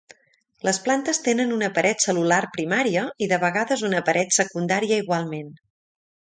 [0.67, 5.57] Les plantes tenen una paret cel·lular primària, i de vegades una paret secundària igualment.